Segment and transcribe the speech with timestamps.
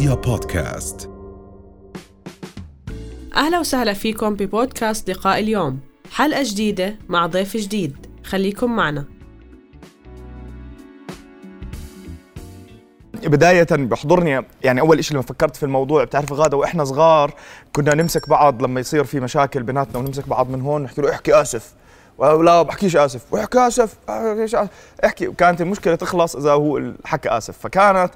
[0.00, 1.10] رؤيا بودكاست.
[3.36, 5.80] أهلا وسهلا فيكم ببودكاست لقاء اليوم.
[6.12, 8.06] حلقة جديدة مع ضيف جديد.
[8.24, 9.04] خليكم معنا.
[13.24, 17.34] بداية بحضرني يعني أول إشي لما فكرت في الموضوع بتعرف غادة وإحنا صغار
[17.72, 21.40] كنا نمسك بعض لما يصير في مشاكل بيناتنا ونمسك بعض من هون نحكي له احكي
[21.40, 21.74] آسف.
[22.20, 23.22] لا بحكيش آسف.
[23.30, 23.96] واحكي آسف
[25.04, 27.58] احكي وكانت المشكلة تخلص إذا هو حكى آسف.
[27.58, 28.10] فكانت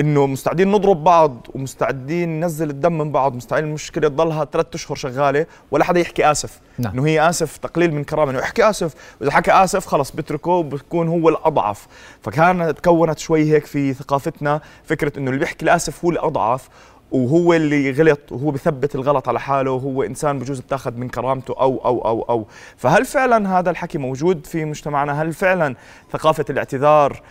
[0.00, 3.34] إنه مستعدين نضرب بعض ومستعدين ننزل الدم من بعض.
[3.34, 6.60] مستعدين المشكلة تضلها ثلاث أشهر شغالة ولا حدا يحكي آسف.
[6.78, 6.92] نعم.
[6.92, 8.30] إنه هي آسف تقليل من كرامة.
[8.30, 8.94] إنه احكي آسف.
[9.20, 11.86] وإذا حكى آسف خلص بتركه بكون هو الأضعف.
[12.22, 16.68] فكانت تكونت شوي هيك في ثقافتنا فكرة إنه اللي بيحكي الاسف هو الأضعف.
[17.12, 21.84] وهو اللي غلط وهو بثبت الغلط على حاله وهو إنسان بجوز بتاخذ من كرامته أو
[21.84, 22.46] أو أو أو.
[22.76, 25.74] فهل فعلا هذا الحكي موجود في مجتمعنا؟ هل فعلا
[26.12, 27.22] ثقافة الاعتذار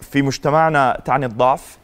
[0.00, 1.78] في مجتمعنا تعني الضعف؟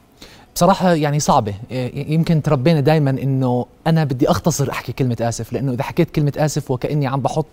[0.54, 1.54] بصراحة يعني صعبة.
[1.94, 6.70] يمكن تربينا دائما إنه أنا بدي أختصر أحكي كلمة آسف لأنه إذا حكيت كلمة آسف
[6.70, 7.46] وكأني عم بحط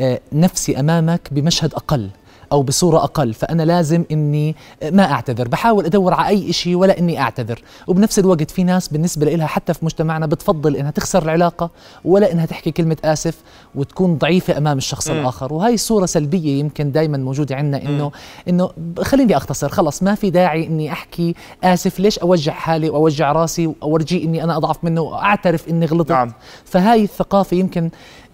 [0.00, 2.10] آه، نفسي أمامك بمشهد أقل.
[2.52, 4.56] أو بصورة أقل فأنا لازم إني
[4.92, 5.48] ما أعتذر.
[5.48, 7.62] بحاول أدور على أي شيء ولا إني أعتذر.
[7.86, 11.70] وبنفس الوقت في ناس بالنسبة لها حتى في مجتمعنا بتفضل إنها تخسر العلاقة
[12.04, 13.38] ولا إنها تحكي كلمة آسف
[13.74, 15.12] وتكون ضعيفة أمام الشخص م.
[15.12, 15.52] الآخر.
[15.52, 18.10] وهي صوره سلبية يمكن دائما موجودة عندنا إنه
[18.48, 18.70] إنه
[19.02, 19.68] خليني أختصر.
[19.68, 21.34] خلص ما في داعي إني أحكي
[21.64, 26.10] آسف ليش أوجع حالي وأوجع راسي وأورجيه إني أنا أضعف منه وأعترف إني غلطت.
[26.12, 26.32] نعم.
[26.64, 27.90] فهاي الثقافة يمكن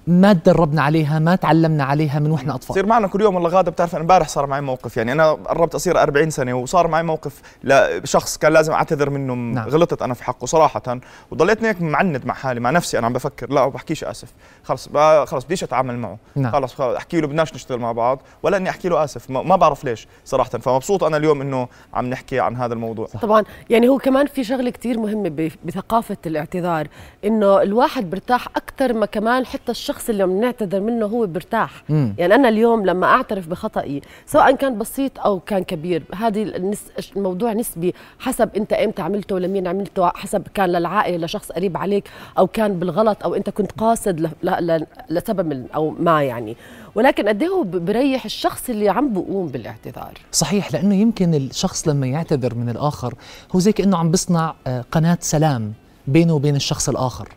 [0.07, 2.75] ما تدربنا عليها ما تعلمنا عليها من وإحنا أطفال.
[2.75, 4.97] تصير معنا كل يوم والله غادة بتعرف أنا امبارح صار معي موقف.
[4.97, 9.69] يعني أنا قربت أصير 40 سنة وصار معي موقف لشخص كان لازم أعتذر منه نعم.
[9.69, 10.99] غلطت أنا في حقه صراحة.
[11.31, 14.29] وضليتني هيك معند مع حالي مع نفسي أنا عم بفكر لا بحكيش آسف.
[14.65, 14.89] خلص
[15.25, 16.19] خلص بديش أتعامل معه.
[16.37, 16.53] نعم.
[16.53, 19.31] خلص, خلص أحكي له بدناش نشتغل مع بعض ولا إني أحكي له آسف.
[19.31, 20.51] ما بعرف ليش صراحة.
[20.51, 23.07] فمبسوط أنا اليوم إنه عم نحكي عن هذا الموضوع.
[23.07, 23.21] صح.
[23.21, 26.89] طبعا يعني هو كمان في شغلة كثير مهمة بثقافة الاعتذار.
[27.25, 31.83] إنه الواحد برتاح أكثر ما كمان حتى الشخص اللي عم نعتذر اعتذر منه هو برتاح.
[31.89, 32.15] مم.
[32.19, 36.83] يعني أنا اليوم لما أعترف بخطئي سواء كان بسيط أو كان كبير هذه النس...
[37.17, 42.05] الموضوع نسبي حسب أنت إمتى عملته لمين عملته حسب كان للعائلة لشخص قريب عليك
[42.39, 44.31] أو كان بالغلط أو أنت كنت قاصد ل...
[44.43, 44.87] ل...
[45.11, 46.57] لسبب أو ما يعني.
[46.95, 52.55] ولكن قد هو بريح الشخص اللي عم بقوم بالاعتذار؟ صحيح لأنه يمكن الشخص لما يعتذر
[52.55, 53.15] من الآخر
[53.55, 55.73] هو زي كأنه عم بيصنع آه، قناة سلام
[56.07, 57.29] بينه وبين الشخص الآخر.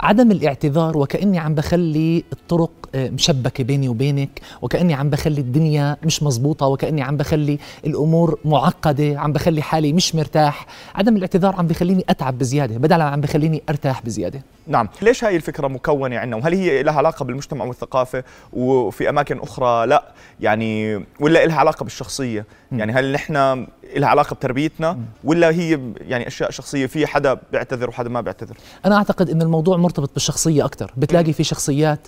[0.00, 6.22] عدم الاعتذار وكأني عم بخلي الطرق آه، مشبكة بيني وبينك وكأني عم بخلي الدنيا مش
[6.22, 10.66] مزبوطة وكأني عم بخلي الأمور معقدة عم بخلي حالي مش مرتاح.
[10.94, 14.42] عدم الاعتذار عم بخليني أتعب بزيادة بدل عم بخليني أرتاح بزيادة.
[14.66, 14.88] نعم.
[15.02, 20.04] ليش هاي الفكرة مكونة عندنا؟ وهل هي لها علاقة بالمجتمع والثقافة؟ وفي أماكن أخرى لا.
[20.40, 23.66] يعني ولا لها علاقة بالشخصية؟ يعني هل نحن
[23.96, 28.96] لها علاقة بتربيتنا؟ ولا هي يعني أشياء شخصية في حدا بيعتذر وحدا ما بيعتذر؟ أنا
[28.96, 32.00] أعتقد إن الموضوع مرتبط بالشخصية أكثر بتلاقي في شخصيات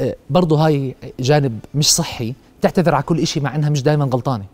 [0.00, 4.44] آه، برضه هاي جانب مش صحي تعتذر على كل شيء مع إنها مش دائما غلطانة.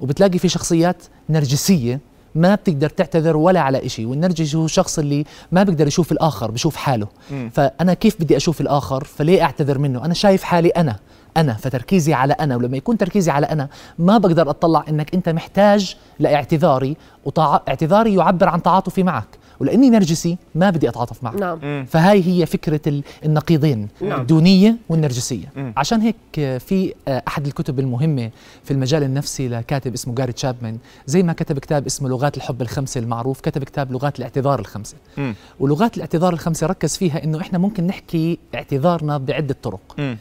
[0.00, 2.00] وبتلاقي في شخصيات نرجسية
[2.34, 6.76] ما بتقدر تعتذر ولا على شيء والنرجسي هو الشخص اللي ما بيقدر يشوف الآخر بشوف
[6.76, 7.06] حاله.
[7.30, 7.50] مم.
[7.54, 10.96] فأنا كيف بدي أشوف الآخر؟ فليه أعتذر منه؟ أنا شايف حالي أنا
[11.36, 11.52] أنا.
[11.54, 12.56] فتركيزي على أنا.
[12.56, 13.68] ولما يكون تركيزي على أنا
[13.98, 19.38] ما بقدر أطلع إنك أنت محتاج لاعتذاري واعتذاري يعبر عن تعاطفي معك.
[19.60, 21.84] ولأني نرجسي ما بدي أتعاطف معك نعم.
[21.84, 24.20] فهاي هي فكرة النقيضين نعم.
[24.20, 25.72] الدونية والنرجسية مم.
[25.76, 26.16] عشان هيك
[26.58, 28.30] في أحد الكتب المهمة
[28.64, 33.00] في المجال النفسي لكاتب اسمه جاري تشابمان زي ما كتب كتاب اسمه لغات الحب الخمسة
[33.00, 35.34] المعروف كتب كتاب لغات الاعتذار الخمسة مم.
[35.60, 40.16] ولغات الاعتذار الخمسة ركز فيها إنه إحنا ممكن نحكي اعتذارنا بعدة طرق مم.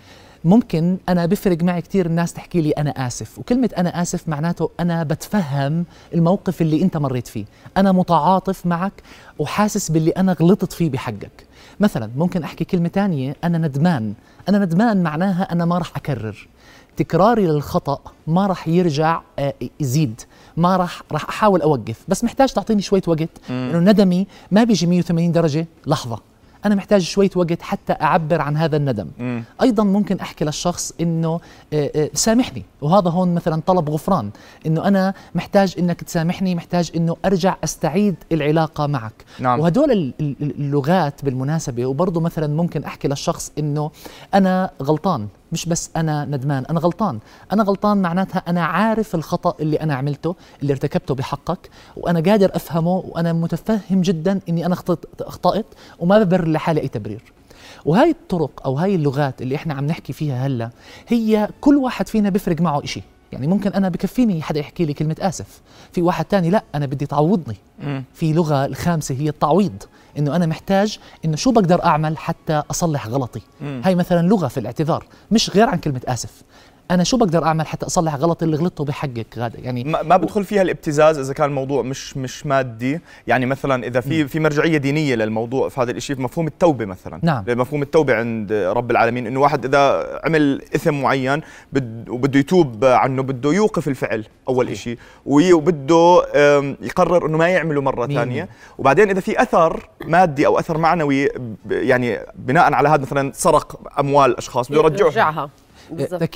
[0.45, 3.39] ممكن أنا بفرق معي كثير الناس تحكي لي أنا آسف.
[3.39, 7.45] وكلمة أنا آسف معناته أنا بتفهم الموقف اللي أنت مريت فيه.
[7.77, 9.03] أنا متعاطف معك
[9.39, 11.47] وحاسس باللي أنا غلطت فيه بحقك.
[11.79, 14.13] مثلا ممكن أحكي كلمة ثانية أنا ندمان.
[14.49, 16.47] أنا ندمان معناها أنا ما راح أكرر.
[16.97, 20.21] تكراري للخطأ ما راح يرجع آه، يزيد.
[20.57, 22.03] ما راح راح أحاول أوقف.
[22.07, 23.29] بس محتاج تعطيني شوية وقت.
[23.49, 25.67] انه ندمي ما بيجي 180 درجة.
[25.87, 26.19] لحظة.
[26.65, 29.07] أنا محتاج شوية وقت حتى أعبر عن هذا الندم.
[29.19, 29.43] مم.
[29.61, 31.39] أيضا ممكن أحكي للشخص إنه
[31.73, 32.65] آه، آه، سامحني.
[32.81, 34.29] وهذا هون مثلا طلب غفران.
[34.65, 39.13] إنه أنا محتاج إنك تسامحني محتاج إنه أرجع أستعيد العلاقة معك.
[39.39, 39.59] نعم.
[39.59, 43.91] وهدول اللغات بالمناسبة وبرضه مثلا ممكن أحكي للشخص إنه
[44.33, 45.27] أنا غلطان.
[45.53, 47.19] مش بس أنا ندمان أنا غلطان.
[47.51, 53.03] أنا غلطان معناتها أنا عارف الخطأ اللي أنا عملته اللي ارتكبته بحقك وأنا قادر أفهمه
[53.07, 54.75] وأنا متفهم جدا إني أنا
[55.21, 55.65] أخطأت
[55.99, 57.21] وما ببرر لحالي أي تبرير.
[57.85, 60.69] وهاي الطرق أو هاي اللغات اللي إحنا عم نحكي فيها هلأ
[61.07, 63.01] هي كل واحد فينا بيفرق معه إشي.
[63.33, 65.61] يعني ممكن أنا بكفيني حدا يحكي لي كلمة آسف.
[65.91, 67.55] في واحد تاني لا أنا بدي تعوضني.
[68.13, 69.83] في لغة الخامسة هي التعويض
[70.17, 73.41] إنه أنا محتاج إنه شو بقدر أعمل حتى أصلح غلطي.
[73.61, 76.41] هاي مثلا لغة في الاعتذار مش غير عن كلمة آسف.
[76.91, 80.43] أنا شو بقدر أعمل حتى أصلح غلط اللي غلطته بحقك؟ غادة يعني ما ما بدخل
[80.43, 82.99] فيها الابتزاز إذا كان الموضوع مش مش مادي.
[83.27, 87.19] يعني مثلا إذا في في مرجعية دينية للموضوع في هذا الشيء في مفهوم التوبة مثلا.
[87.23, 87.43] نعم.
[87.47, 91.41] مفهوم التوبة عند رب العالمين إنه واحد إذا عمل إثم معين
[91.73, 96.23] بد وبده يتوب عنه بده يوقف الفعل أول شيء وبده
[96.81, 98.49] يقرر إنه ما يعمله مرة ثانية.
[98.77, 101.29] وبعدين إذا في أثر مادي أو أثر معنوي
[101.69, 105.49] يعني بناء على هذا مثلا سرق أموال أشخاص بده يرجعها.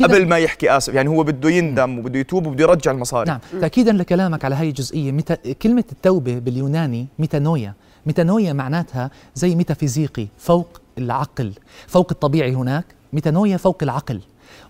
[0.03, 3.29] قبل ما يحكي آسف يعني هو بده يندم وبده يتوب وبده يرجع المصاري.
[3.29, 3.39] نعم.
[3.61, 7.73] تأكيدا لكلامك على هاي الجزئية ميتا كلمة التوبة باليوناني ميتانويا.
[8.05, 11.53] ميتانويا معناتها زي ميتافيزيقي فوق العقل.
[11.87, 14.21] فوق الطبيعي هناك ميتانويا فوق العقل.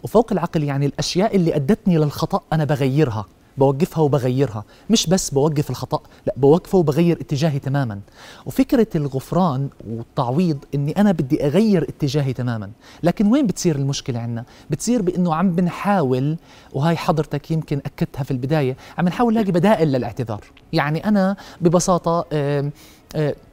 [0.04, 3.26] وفوق العقل يعني الأشياء اللي أدتني للخطأ أنا بغيرها.
[3.58, 4.64] بوقفها وبغيرها.
[4.90, 8.00] مش بس بوقف الخطأ لا بوقفه وبغير اتجاهي تماما.
[8.46, 12.70] وفكرة الغفران والتعويض إني أنا بدي أغير اتجاهي تماما.
[13.04, 16.38] لكن وين بتصير المشكلة عنا؟ بتصير بإنه عم بنحاول
[16.74, 20.44] وهاي حضرتك يمكن أكدتها في البداية عم نحاول نلاقي بدائل للاعتذار.
[20.74, 22.26] يعني أنا ببساطة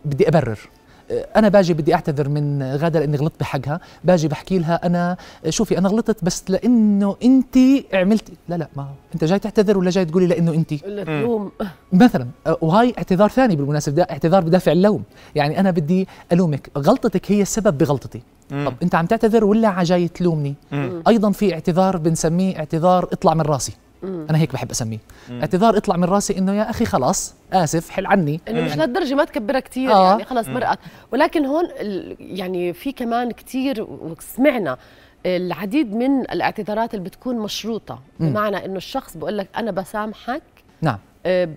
[0.05, 0.59] بدي أبرر.
[1.11, 3.81] أنا باجي بدي أعتذر من غادة لأني غلطت بحقها.
[4.05, 5.17] باجي بحكي لها أنا
[5.49, 7.59] شوفي أنا غلطت بس لأنه انت
[7.93, 11.51] عملتي لا لا ما أنت جاي تعتذر ولا جاي تقولي لأنه انت؟ ولا تلوم.
[11.93, 12.27] مثلا
[12.61, 15.03] وهاي اعتذار ثاني بالمناسبة ده اعتذار بدافع اللوم.
[15.35, 16.71] يعني أنا بدي ألومك.
[16.79, 18.23] غلطتك هي السبب بغلطتي.
[18.51, 20.55] طب أنت عم تعتذر ولا جاي تلومني؟
[21.09, 23.73] أيضا في اعتذار بنسميه اعتذار اطلع من راسي.
[24.31, 24.99] أنا هيك بحب أسميه.
[25.31, 28.41] اعتذار اطلع من راسي إنه يا أخي خلاص آسف حل عني.
[28.49, 30.11] إنه مش لهالدرجة ما تكبرها كثير آه.
[30.11, 30.79] يعني خلص مرقت.
[31.13, 34.77] ولكن هون ال- يعني في كمان كثير وسمعنا
[35.27, 40.43] العديد من الاعتذارات اللي بتكون مشروطة بمعنى إنه الشخص بقول لك أنا بسامحك
[40.83, 40.99] نعم.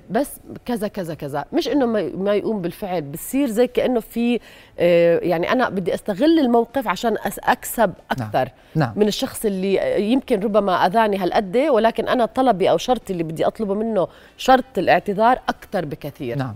[0.10, 1.46] بس كذا كذا كذا.
[1.54, 4.40] مش إنه ما- يقوم بالفعل بصير زي كأنه في
[4.80, 8.94] آه، يعني أنا بدي أستغل الموقف عشان أكسب أكثر نعم.
[8.96, 13.48] من الشخص اللي آه، يمكن ربما أذاني هالقد ولكن أنا طلبي أو شرطي اللي بدي
[13.48, 16.38] أطلبه منه شرط الاعتذار أكثر بكثير.
[16.38, 16.56] نعم.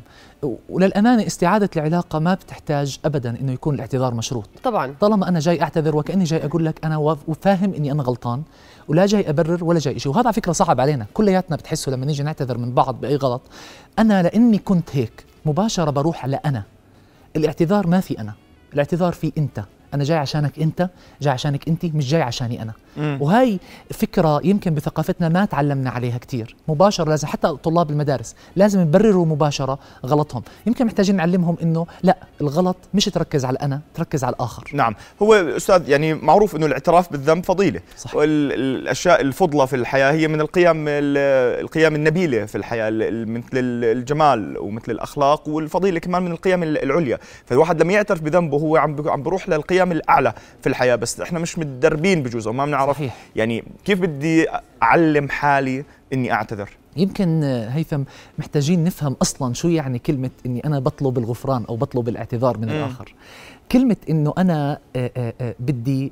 [0.70, 4.50] وللأمانة استعادة العلاقة ما بتحتاج ابدا إنه يكون الاعتذار مشروط.
[4.64, 4.96] طبعا.
[5.00, 8.42] طالما أنا جاي أعتذر وكأني جاي أقول لك أنا وف- وفاهم إني أنا غلطان
[8.88, 11.06] ولا جاي أبرر ولا جاي شيء وهذا على فكرة صعب علينا.
[11.14, 13.42] كلياتنا بتحسوا لما نيجي نعتذر من بعض بأي غلط.
[14.00, 16.64] أنا لأني كنت هيك مباشرة بروح على أنا
[17.36, 18.34] الاعتذار ما في أنا.
[18.74, 19.64] الاعتذار في أنت.
[19.94, 20.90] أنا جاي عشانك أنت
[21.22, 22.74] جاي عشانك أنت مش جاي عشاني أنا.
[22.98, 23.58] وهي
[23.94, 29.80] فكرة يمكن بثقافتنا ما تعلمنا عليها كثير مباشرة لازم حتى طلاب المدارس لازم يبرروا مباشرة
[30.06, 30.44] غلطهم.
[30.68, 34.64] يمكن محتاجين نعلمهم إنه لا الغلط مش تركز على أنا تركز على الآخر.
[34.74, 34.96] نعم.
[35.22, 37.82] هو أستاذ يعني معروف إنه الاعتراف بالذنب فضيلة.
[37.98, 38.16] صح.
[38.16, 43.48] والاشياء الفضلة في الحياة هي من القيم ال- القيم النبيلة في الحياة ال- ال- مثل
[43.54, 47.20] الجمال ومثل الأخلاق والفضيلة كمان من القيم ال- العليا.
[47.46, 49.24] فالواحد لما يعترف بذنبه هو عم بي- عم
[49.82, 52.96] للقيم الأعلى في الحياة بس إحنا مش متدربين بجوز وما بنعرف.
[52.96, 53.18] صحيح.
[53.36, 54.48] يعني كيف بدي
[54.84, 55.84] أعلم حالي
[56.14, 58.04] إني أعتذر؟ يمكن آه، هيثم
[58.40, 63.14] محتاجين نفهم أصلا شو يعني كلمة إني أنا بطلب الغفران أو بطلب الاعتذار من الآخر.
[63.72, 66.12] كلمة إنه أنا آه، آه، بدي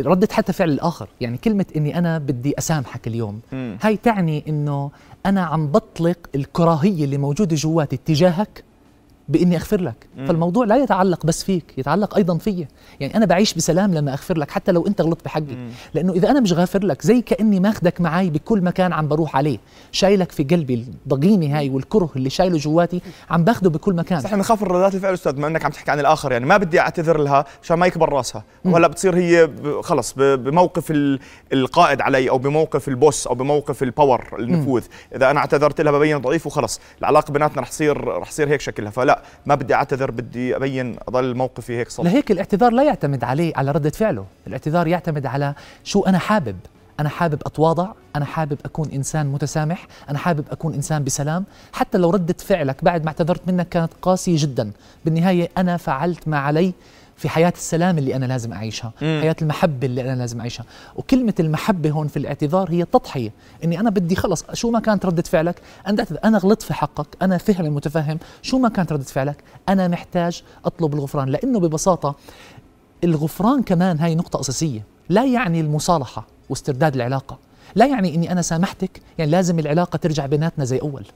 [0.00, 1.08] ردة حتى فعل الآخر.
[1.20, 3.40] يعني كلمة إني أنا بدي أسامحك اليوم.
[3.82, 4.90] هاي تعني إنه
[5.26, 8.64] أنا عم بطلق الكراهية اللي موجودة جواتي تجاهك
[9.28, 9.94] بإني أغفر لك.
[10.26, 12.68] فالموضوع لا يتعلق بس فيك يتعلق أيضا فيا.
[13.00, 15.68] يعني أنا بعيش بسلام لما أغفر لك حتى لو أنت غلطت بحقي.
[15.94, 19.58] لأنه إذا أنا مش غافر لك زي كأني ماخدك معي بكل مكان عم بروح عليه.
[19.92, 23.00] شايلك في قلبي الضغينة هاي والكره اللي شايله جواتي
[23.30, 24.20] عم باخده بكل مكان.
[24.20, 26.32] صح نخاف من ردات الفعل أستاذ ما إنك عم تحكي عن الآخر.
[26.32, 28.44] يعني ما بدي أعتذر لها عشان ما يكبر راسها.
[28.64, 29.50] وهلأ بتصير هي
[29.82, 31.20] خلص بموقف ال-
[31.52, 34.82] القائد علي أو بموقف البوس أو بموقف الباور النفوذ.
[35.16, 38.90] إذا أنا اعتذرت لها ببين ضعيف وخلص العلاقة بيناتنا رح تصير رح تصير هيك شكلها.
[38.90, 39.13] فلا
[39.46, 43.70] ما بدي أعتذر بدي أبين أضل موقفي هيك صلب لهيك الاعتذار لا يعتمد عليه على
[43.70, 44.26] ردة فعله.
[44.46, 45.54] الاعتذار يعتمد على
[45.84, 46.56] شو أنا حابب.
[47.00, 51.44] أنا حابب أتواضع أنا حابب أكون إنسان متسامح أنا حابب أكون إنسان بسلام.
[51.72, 54.70] حتى لو ردة فعلك بعد ما اعتذرت منك كانت قاسية جدا.
[55.04, 56.72] بالنهاية أنا فعلت ما علي.
[57.16, 60.64] في حياة السلام اللي أنا لازم أعيشها حياة المحبة اللي أنا لازم أعيشها.
[60.96, 63.32] وكلمة المحبة هون في الاعتذار هي التضحية
[63.64, 67.06] إني أنا بدي خلص شو ما كانت ردة فعلك؟ أنا أعتذر أنا غلطت في حقك
[67.22, 68.18] أنا فهمي متفهم.
[68.42, 69.36] شو ما كانت ردة فعلك؟
[69.68, 71.28] أنا محتاج أطلب الغفران.
[71.28, 72.14] لأنه ببساطة
[73.04, 74.84] الغفران كمان هاي نقطة أساسية.
[75.08, 77.38] لا يعني المصالحة واسترداد العلاقة.
[77.74, 81.06] لا يعني أني أنا سامحتك يعني لازم العلاقة ترجع بيناتنا زي أول.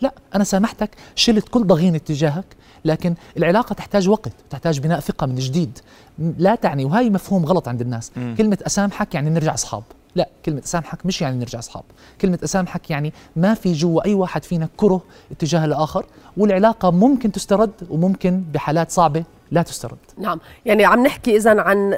[0.00, 2.44] لا أنا سامحتك شلت كل ضغينة تجاهك
[2.84, 5.78] لكن العلاقة تحتاج وقت تحتاج بناء ثقة من جديد.
[6.18, 8.12] م- لا تعني وهي مفهوم غلط عند الناس.
[8.38, 9.82] كلمة أسامحك يعني نرجع أصحاب.
[10.14, 11.82] لا كلمة أسامحك مش يعني نرجع أصحاب.
[12.20, 17.70] كلمة أسامحك يعني ما في جوا أي واحد فينا كره اتجاه الآخر والعلاقة ممكن تسترد
[17.90, 19.98] وممكن بحالات صعبة لا تسترد.
[20.18, 20.40] نعم.
[20.66, 21.92] يعني عم نحكي اذا عن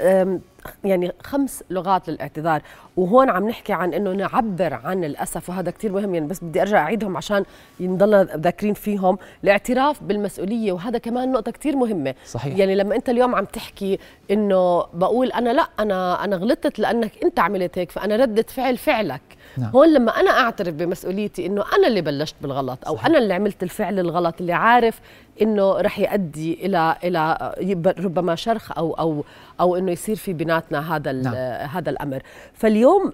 [0.84, 2.62] يعني خمس لغات للاعتذار
[2.96, 6.78] وهون عم نحكي عن إنه نعبر عن الأسف وهذا كثير مهم يعني بس بدي أرجع
[6.78, 7.44] أعيدهم عشان
[7.80, 12.56] نضلنا ذاكرين فيهم الاعتراف بالمسؤولية وهذا كمان نقطة كثير مهمة صحيح.
[12.56, 13.98] يعني لما أنت اليوم عم تحكي
[14.30, 19.20] إنه بقول أنا لأ أنا أنا غلطت لأنك أنت عملت هيك فأنا ردت فعل فعلك
[19.58, 19.70] نعم.
[19.70, 23.06] هون لما أنا أعترف بمسؤوليتي إنه أنا اللي بلشت بالغلط أو صحيح.
[23.06, 25.00] أنا اللي عملت الفعل الغلط اللي عارف
[25.42, 27.54] إنه رح يؤدي إلى إلى
[27.98, 29.24] ربما شرخ أو أو
[29.60, 31.34] أو إنه يصير في بيناتنا هذا نعم.
[31.68, 32.22] هذا الأمر
[32.54, 33.12] فاليوم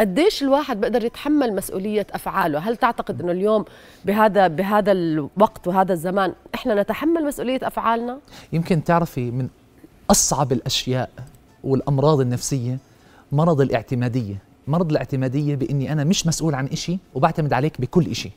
[0.00, 3.64] قديش الواحد بيقدر يتحمل مسؤولية أفعاله هل تعتقد أنه اليوم
[4.04, 8.18] بهذا بهذا الوقت وهذا الزمان إحنا نتحمل مسؤولية أفعالنا؟
[8.52, 9.48] يمكن تعرفي من
[10.10, 11.10] أصعب الأشياء
[11.64, 12.78] والأمراض النفسية
[13.32, 14.36] مرض الاعتمادية
[14.66, 18.30] مرض الاعتمادية بإني أنا مش مسؤول عن إشي وبعتمد عليك بكل إشي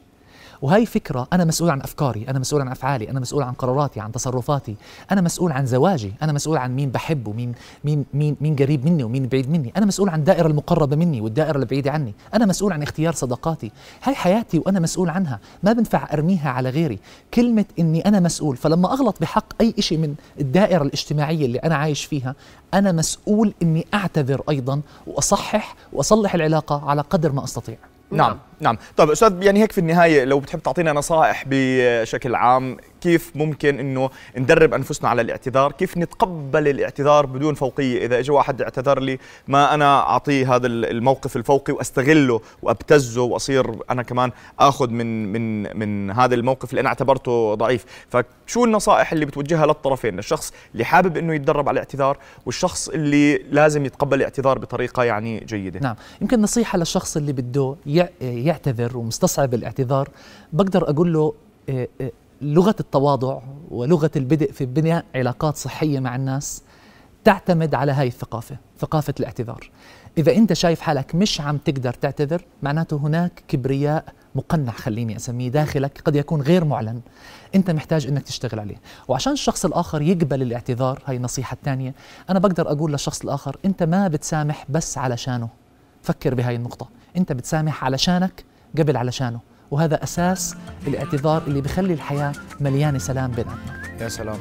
[0.61, 4.11] وهي فكرة أنا مسؤول عن أفكاري أنا مسؤول عن أفعالي أنا مسؤول عن قراراتي عن
[4.11, 4.75] تصرفاتي
[5.11, 9.03] أنا مسؤول عن زواجي أنا مسؤول عن مين بحب ومين مين مين مين قريب مني
[9.03, 12.83] ومين بعيد مني أنا مسؤول عن الدائرة المقربة مني والدائرة البعيدة عني أنا مسؤول عن
[12.83, 13.71] اختيار صداقاتي.
[14.03, 16.99] هاي حياتي وأنا مسؤول عنها ما بنفع أرميها على غيري.
[17.33, 22.05] كلمة إني أنا مسؤول فلما أغلط بحق أي شيء من الدائرة الاجتماعية اللي أنا عايش
[22.05, 22.35] فيها
[22.73, 27.77] أنا مسؤول إني أعتذر أيضا وأصحح وأصلح العلاقة على قدر ما أستطيع.
[28.11, 28.37] نعم.
[28.59, 28.77] نعم.
[28.97, 34.09] طيب أستاذ يعني هيك في النهاية لو بتحب تعطينا نصائح بشكل عام كيف ممكن إنه
[34.37, 39.73] ندرب أنفسنا على الاعتذار؟ كيف نتقبل الاعتذار بدون فوقية؟ إذا اجى واحد اعتذر لي ما
[39.73, 46.35] أنا أعطيه هذا الموقف الفوقي وأستغله وأبتزه وأصير أنا كمان آخذ من من من هذا
[46.35, 47.85] الموقف اللي أنا اعتبرته ضعيف.
[48.09, 53.85] فشو النصائح اللي بتوجهها للطرفين؟ الشخص اللي حابب إنه يتدرب على الاعتذار والشخص اللي لازم
[53.85, 55.79] يتقبل الاعتذار بطريقة يعني جيدة.
[55.79, 55.95] نعم.
[56.21, 57.75] يمكن نصيحة للشخص اللي بده
[58.21, 60.09] يعتذر ومستصعب الاعتذار
[60.53, 61.33] بقدر أقول له
[61.69, 63.39] آه، آه، لغة التواضع
[63.69, 66.63] ولغة البدء في بناء علاقات صحية مع الناس
[67.23, 69.69] تعتمد على هاي الثقافة ثقافة الاعتذار.
[70.17, 76.01] إذا أنت شايف حالك مش عم تقدر تعتذر معناته هناك كبرياء مقنع خليني أسميه داخلك
[76.05, 77.01] قد يكون غير معلن.
[77.55, 78.75] أنت محتاج إنك تشتغل عليه.
[79.07, 81.93] وعشان الشخص الآخر يقبل الاعتذار هاي النصيحة الثانية
[82.29, 85.49] أنا بقدر أقول للشخص الآخر أنت ما بتسامح بس علشانه.
[86.01, 86.89] فكر بهاي النقطة.
[87.17, 88.43] أنت بتسامح علشانك
[88.77, 89.39] قبل علشانه.
[89.71, 90.55] وهذا أساس
[90.87, 94.37] الاعتذار اللي بخلي الحياة مليانة سلام بيناتنا يا سلام.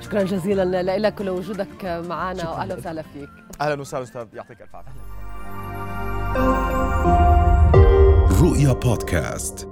[0.00, 3.30] شكرا جزيلا لك ولوجودك معنا واهلا وسهلا فيك.
[3.60, 4.90] أهلا وسهلا أستاذ يعطيك ألف عافية.
[8.42, 9.69] رؤيا بودكاست.